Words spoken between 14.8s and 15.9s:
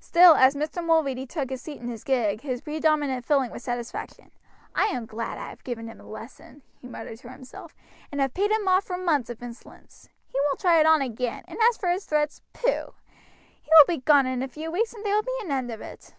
and there will be an end of